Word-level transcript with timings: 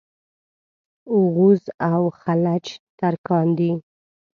اوغوز 1.13 1.61
او 1.91 2.01
خَلَج 2.19 2.65
ترکان 2.99 3.47
دي. 3.57 3.71